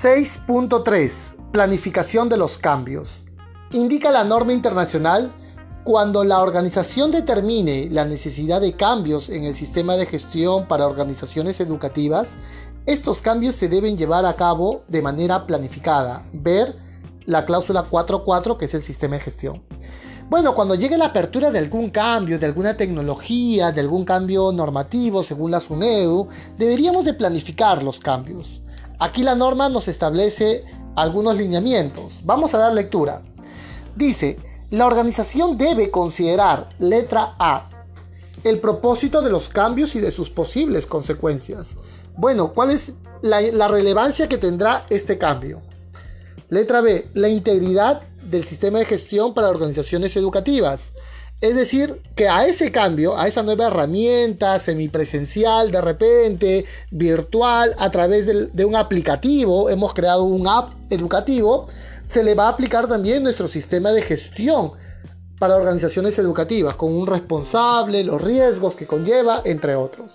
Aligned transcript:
6.3 0.00 1.12
Planificación 1.52 2.28
de 2.28 2.36
los 2.36 2.58
cambios. 2.58 3.22
Indica 3.70 4.10
la 4.10 4.24
norma 4.24 4.52
internacional 4.52 5.32
cuando 5.84 6.24
la 6.24 6.40
organización 6.40 7.12
determine 7.12 7.88
la 7.88 8.04
necesidad 8.04 8.60
de 8.60 8.74
cambios 8.74 9.28
en 9.28 9.44
el 9.44 9.54
sistema 9.54 9.96
de 9.96 10.06
gestión 10.06 10.66
para 10.66 10.88
organizaciones 10.88 11.60
educativas, 11.60 12.26
estos 12.84 13.20
cambios 13.20 13.54
se 13.54 13.68
deben 13.68 13.96
llevar 13.96 14.24
a 14.24 14.34
cabo 14.34 14.82
de 14.88 15.02
manera 15.02 15.46
planificada. 15.46 16.24
Ver 16.32 16.74
la 17.26 17.44
cláusula 17.44 17.88
4.4 17.88 18.56
que 18.56 18.64
es 18.64 18.74
el 18.74 18.82
sistema 18.82 19.16
de 19.16 19.20
gestión. 19.20 19.62
Bueno, 20.28 20.54
cuando 20.54 20.74
llegue 20.74 20.96
la 20.96 21.06
apertura 21.06 21.52
de 21.52 21.58
algún 21.58 21.90
cambio, 21.90 22.40
de 22.40 22.46
alguna 22.46 22.76
tecnología, 22.76 23.70
de 23.70 23.82
algún 23.82 24.04
cambio 24.04 24.50
normativo 24.50 25.22
según 25.22 25.50
la 25.52 25.60
SUNEDU, 25.60 26.28
deberíamos 26.58 27.04
de 27.04 27.14
planificar 27.14 27.84
los 27.84 28.00
cambios. 28.00 28.61
Aquí 29.02 29.24
la 29.24 29.34
norma 29.34 29.68
nos 29.68 29.88
establece 29.88 30.64
algunos 30.94 31.36
lineamientos. 31.36 32.20
Vamos 32.22 32.54
a 32.54 32.58
dar 32.58 32.72
lectura. 32.72 33.22
Dice, 33.96 34.38
la 34.70 34.86
organización 34.86 35.58
debe 35.58 35.90
considerar, 35.90 36.68
letra 36.78 37.34
A, 37.40 37.68
el 38.44 38.60
propósito 38.60 39.20
de 39.20 39.30
los 39.30 39.48
cambios 39.48 39.96
y 39.96 40.00
de 40.00 40.12
sus 40.12 40.30
posibles 40.30 40.86
consecuencias. 40.86 41.70
Bueno, 42.16 42.52
¿cuál 42.52 42.70
es 42.70 42.92
la, 43.22 43.66
relevancia 43.66 44.28
que 44.28 44.38
tendrá 44.38 44.86
este 44.88 45.18
cambio? 45.18 45.62
Letra 46.48 46.80
B, 46.80 47.10
la 47.14 47.28
integridad 47.28 48.02
del 48.22 48.44
sistema 48.44 48.78
de 48.78 48.84
gestión 48.84 49.34
para 49.34 49.48
organizaciones 49.50 50.14
educativas. 50.14 50.92
Es 51.42 51.56
decir, 51.56 52.00
que 52.14 52.28
a 52.28 52.46
ese 52.46 52.70
cambio, 52.70 53.18
a 53.18 53.26
esa 53.26 53.42
nueva 53.42 53.66
herramienta 53.66 54.56
semipresencial, 54.60 55.72
de 55.72 55.80
repente, 55.80 56.66
virtual, 56.92 57.74
a 57.78 57.90
través 57.90 58.26
de 58.54 58.64
un 58.64 58.76
aplicativo, 58.76 59.68
hemos 59.68 59.92
creado 59.92 60.22
un 60.22 60.46
app 60.46 60.70
educativo, 60.88 61.66
se 62.08 62.22
le 62.22 62.36
va 62.36 62.46
a 62.46 62.50
aplicar 62.50 62.86
también 62.86 63.24
nuestro 63.24 63.48
sistema 63.48 63.90
de 63.90 64.02
gestión 64.02 64.74
para 65.40 65.56
organizaciones 65.56 66.16
educativas, 66.20 66.76
con 66.76 66.94
un 66.94 67.08
responsable, 67.08 68.04
los 68.04 68.22
riesgos 68.22 68.76
que 68.76 68.86
conlleva, 68.86 69.42
entre 69.44 69.74
otros. 69.74 70.12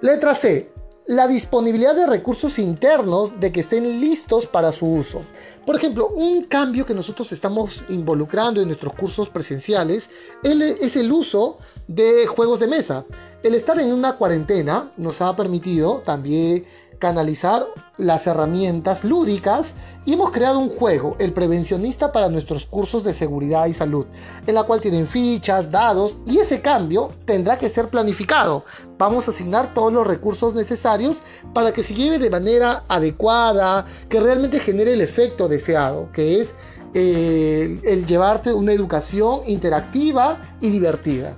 Letra 0.00 0.36
C. 0.36 0.70
La 1.06 1.28
disponibilidad 1.28 1.94
de 1.94 2.06
recursos 2.06 2.58
internos 2.58 3.38
de 3.38 3.52
que 3.52 3.60
estén 3.60 4.00
listos 4.00 4.46
para 4.46 4.72
su 4.72 4.86
uso. 4.86 5.20
Por 5.66 5.76
ejemplo, 5.76 6.08
un 6.08 6.44
cambio 6.44 6.86
que 6.86 6.94
nosotros 6.94 7.30
estamos 7.30 7.84
involucrando 7.90 8.62
en 8.62 8.68
nuestros 8.68 8.94
cursos 8.94 9.28
presenciales 9.28 10.08
es 10.42 10.96
el 10.96 11.12
uso 11.12 11.58
de 11.88 12.26
juegos 12.26 12.58
de 12.58 12.68
mesa. 12.68 13.04
El 13.42 13.54
estar 13.54 13.78
en 13.78 13.92
una 13.92 14.16
cuarentena 14.16 14.92
nos 14.96 15.20
ha 15.20 15.36
permitido 15.36 16.02
también 16.06 16.64
canalizar 17.04 17.66
las 17.98 18.26
herramientas 18.26 19.04
lúdicas 19.04 19.74
y 20.06 20.14
hemos 20.14 20.30
creado 20.30 20.58
un 20.58 20.70
juego, 20.70 21.16
el 21.18 21.34
prevencionista 21.34 22.12
para 22.12 22.30
nuestros 22.30 22.64
cursos 22.64 23.04
de 23.04 23.12
seguridad 23.12 23.66
y 23.66 23.74
salud, 23.74 24.06
en 24.46 24.54
la 24.54 24.62
cual 24.62 24.80
tienen 24.80 25.06
fichas, 25.06 25.70
dados 25.70 26.16
y 26.26 26.38
ese 26.38 26.62
cambio 26.62 27.10
tendrá 27.26 27.58
que 27.58 27.68
ser 27.68 27.88
planificado. 27.90 28.64
Vamos 28.96 29.28
a 29.28 29.32
asignar 29.32 29.74
todos 29.74 29.92
los 29.92 30.06
recursos 30.06 30.54
necesarios 30.54 31.18
para 31.52 31.72
que 31.72 31.82
se 31.82 31.92
lleve 31.92 32.18
de 32.18 32.30
manera 32.30 32.84
adecuada, 32.88 33.84
que 34.08 34.18
realmente 34.18 34.58
genere 34.58 34.94
el 34.94 35.02
efecto 35.02 35.46
deseado, 35.46 36.10
que 36.10 36.40
es 36.40 36.54
eh, 36.94 37.80
el 37.84 38.06
llevarte 38.06 38.50
una 38.50 38.72
educación 38.72 39.40
interactiva 39.46 40.56
y 40.62 40.70
divertida. 40.70 41.36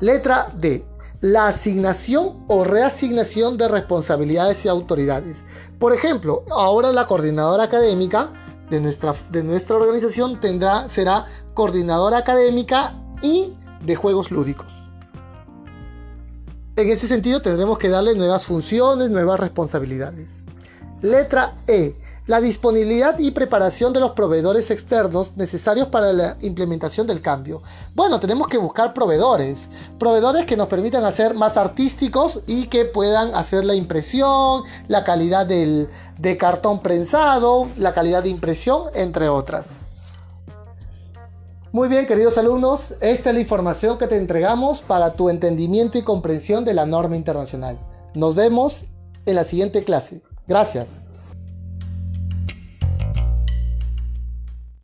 Letra 0.00 0.50
D 0.58 0.84
la 1.22 1.46
asignación 1.46 2.44
o 2.48 2.64
reasignación 2.64 3.56
de 3.56 3.68
responsabilidades 3.68 4.64
y 4.64 4.68
autoridades. 4.68 5.44
Por 5.78 5.94
ejemplo, 5.94 6.44
ahora 6.50 6.92
la 6.92 7.06
coordinadora 7.06 7.62
académica 7.62 8.32
de 8.68 8.80
nuestra, 8.80 9.14
de 9.30 9.44
nuestra 9.44 9.76
organización 9.76 10.40
tendrá, 10.40 10.88
será 10.88 11.26
coordinadora 11.54 12.18
académica 12.18 13.00
y 13.22 13.54
de 13.84 13.94
juegos 13.94 14.32
lúdicos. 14.32 14.66
En 16.74 16.90
ese 16.90 17.06
sentido 17.06 17.40
tendremos 17.40 17.78
que 17.78 17.88
darle 17.88 18.16
nuevas 18.16 18.44
funciones, 18.44 19.08
nuevas 19.10 19.38
responsabilidades. 19.38 20.30
Letra 21.02 21.54
E 21.68 21.94
la 22.26 22.40
disponibilidad 22.40 23.18
y 23.18 23.32
preparación 23.32 23.92
de 23.92 24.00
los 24.00 24.12
proveedores 24.12 24.70
externos 24.70 25.32
necesarios 25.36 25.88
para 25.88 26.12
la 26.12 26.36
implementación 26.40 27.06
del 27.06 27.20
cambio. 27.20 27.62
Bueno, 27.94 28.20
tenemos 28.20 28.48
que 28.48 28.58
buscar 28.58 28.94
proveedores, 28.94 29.58
proveedores 29.98 30.46
que 30.46 30.56
nos 30.56 30.68
permitan 30.68 31.04
hacer 31.04 31.34
más 31.34 31.56
artísticos 31.56 32.40
y 32.46 32.66
que 32.66 32.84
puedan 32.84 33.34
hacer 33.34 33.64
la 33.64 33.74
impresión, 33.74 34.62
la 34.86 35.02
calidad 35.04 35.46
del, 35.46 35.88
de 36.18 36.36
cartón 36.36 36.80
prensado, 36.80 37.68
la 37.76 37.92
calidad 37.92 38.22
de 38.22 38.28
impresión, 38.28 38.84
entre 38.94 39.28
otras. 39.28 39.68
Muy 41.72 41.88
bien, 41.88 42.06
queridos 42.06 42.36
alumnos, 42.36 42.94
esta 43.00 43.30
es 43.30 43.34
la 43.34 43.40
información 43.40 43.96
que 43.96 44.06
te 44.06 44.18
entregamos 44.18 44.82
para 44.82 45.14
tu 45.14 45.30
entendimiento 45.30 45.96
y 45.96 46.02
comprensión 46.02 46.66
de 46.66 46.74
la 46.74 46.84
norma 46.84 47.16
internacional. 47.16 47.78
Nos 48.14 48.34
vemos 48.34 48.84
en 49.24 49.36
la 49.36 49.44
siguiente 49.44 49.82
clase. 49.82 50.20
Gracias. 50.46 51.01